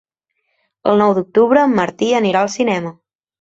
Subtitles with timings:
[0.91, 2.95] El nou d'octubre en Martí anirà al cinema.